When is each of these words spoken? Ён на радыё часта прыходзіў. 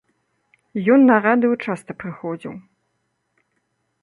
Ён 0.95 1.01
на 1.11 1.17
радыё 1.25 1.53
часта 1.67 1.91
прыходзіў. 2.05 2.53